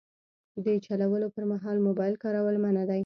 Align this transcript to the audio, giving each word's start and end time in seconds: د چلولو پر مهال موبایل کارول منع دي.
د 0.65 0.67
چلولو 0.85 1.27
پر 1.35 1.43
مهال 1.51 1.77
موبایل 1.87 2.13
کارول 2.23 2.55
منع 2.63 2.83
دي. 2.89 2.99